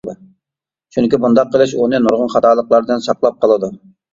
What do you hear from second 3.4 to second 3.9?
قالىدۇ.